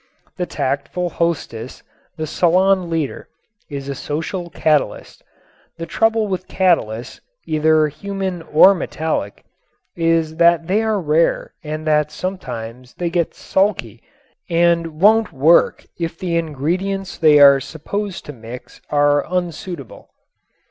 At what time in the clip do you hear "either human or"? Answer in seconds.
7.45-8.73